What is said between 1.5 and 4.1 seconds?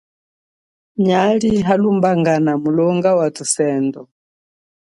halumbangana mulonga wathusendo.